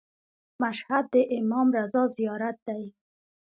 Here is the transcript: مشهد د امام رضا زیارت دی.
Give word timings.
مشهد 0.61 1.05
د 1.13 1.15
امام 1.37 1.67
رضا 1.77 2.03
زیارت 2.17 2.57
دی. 2.67 2.83